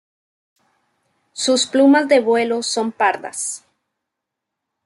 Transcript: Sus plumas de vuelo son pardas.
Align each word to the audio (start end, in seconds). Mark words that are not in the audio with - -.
Sus 1.31 1.67
plumas 1.67 2.07
de 2.07 2.21
vuelo 2.21 2.63
son 2.63 2.91
pardas. 2.91 3.63